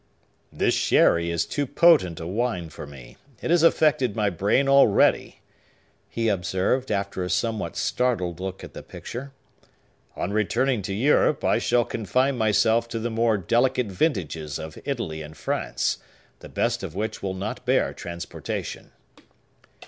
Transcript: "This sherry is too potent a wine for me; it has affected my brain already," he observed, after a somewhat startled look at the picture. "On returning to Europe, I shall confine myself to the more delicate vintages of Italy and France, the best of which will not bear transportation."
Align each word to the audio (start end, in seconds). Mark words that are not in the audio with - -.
"This 0.51 0.73
sherry 0.73 1.29
is 1.29 1.45
too 1.45 1.67
potent 1.67 2.19
a 2.19 2.25
wine 2.25 2.69
for 2.69 2.87
me; 2.87 3.17
it 3.39 3.51
has 3.51 3.61
affected 3.61 4.15
my 4.15 4.31
brain 4.31 4.67
already," 4.67 5.41
he 6.09 6.27
observed, 6.27 6.91
after 6.91 7.21
a 7.23 7.29
somewhat 7.29 7.77
startled 7.77 8.39
look 8.39 8.63
at 8.63 8.73
the 8.73 8.81
picture. 8.81 9.31
"On 10.15 10.33
returning 10.33 10.81
to 10.81 10.93
Europe, 10.95 11.43
I 11.45 11.59
shall 11.59 11.85
confine 11.85 12.35
myself 12.35 12.87
to 12.87 12.97
the 12.97 13.11
more 13.11 13.37
delicate 13.37 13.91
vintages 13.91 14.57
of 14.57 14.75
Italy 14.85 15.21
and 15.21 15.37
France, 15.37 15.99
the 16.39 16.49
best 16.49 16.81
of 16.81 16.95
which 16.95 17.21
will 17.21 17.35
not 17.35 17.63
bear 17.63 17.93
transportation." 17.93 18.89